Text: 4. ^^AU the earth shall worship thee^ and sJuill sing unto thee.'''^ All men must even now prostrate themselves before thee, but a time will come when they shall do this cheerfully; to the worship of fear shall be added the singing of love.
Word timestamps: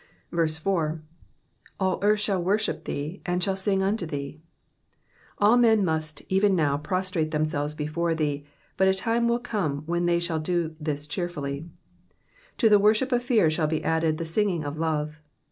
4. 0.31 0.43
^^AU 0.43 1.03
the 1.79 2.03
earth 2.03 2.19
shall 2.21 2.41
worship 2.41 2.85
thee^ 2.85 3.21
and 3.23 3.39
sJuill 3.43 3.55
sing 3.55 3.83
unto 3.83 4.07
thee.'''^ 4.07 4.41
All 5.37 5.57
men 5.57 5.85
must 5.85 6.23
even 6.27 6.55
now 6.55 6.75
prostrate 6.75 7.29
themselves 7.29 7.75
before 7.75 8.15
thee, 8.15 8.43
but 8.77 8.87
a 8.87 8.95
time 8.95 9.27
will 9.27 9.37
come 9.37 9.83
when 9.85 10.07
they 10.07 10.19
shall 10.19 10.39
do 10.39 10.75
this 10.79 11.05
cheerfully; 11.05 11.69
to 12.57 12.67
the 12.67 12.79
worship 12.79 13.11
of 13.11 13.21
fear 13.21 13.47
shall 13.51 13.67
be 13.67 13.83
added 13.83 14.17
the 14.17 14.25
singing 14.25 14.63
of 14.63 14.79
love. 14.79 15.17